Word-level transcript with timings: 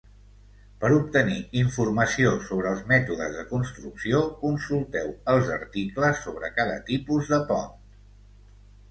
Per 0.83 0.89
obtenir 0.93 1.33
informació 1.63 2.29
sobre 2.45 2.71
els 2.75 2.79
mètodes 2.91 3.35
de 3.39 3.43
construcció, 3.51 4.21
consulteu 4.39 5.11
els 5.35 5.51
articles 5.57 6.23
sobre 6.29 6.49
cada 6.61 6.79
tipus 6.89 7.29
de 7.35 7.39
pont. 7.53 7.69